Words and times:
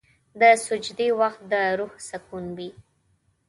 د 0.39 0.41
سجدې 0.65 1.09
وخت 1.19 1.41
د 1.51 1.53
روح 1.79 1.93
سکون 2.09 2.45
وي. 2.57 2.69